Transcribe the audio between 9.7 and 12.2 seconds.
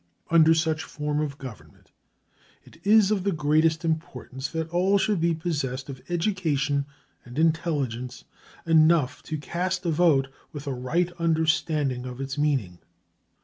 a vote with a right understanding of